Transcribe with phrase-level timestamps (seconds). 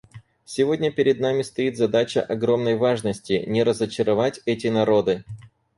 [0.45, 5.23] Сегодня перед нами стоит задача огромной важности: не разочаровать эти народы.